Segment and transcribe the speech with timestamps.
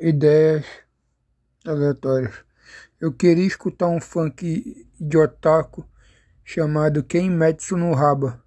[0.00, 0.64] ideias
[1.64, 2.34] aleatórias.
[3.00, 5.86] Eu queria escutar um funk de otaku
[6.44, 8.42] chamado Quem Medeço no Raba.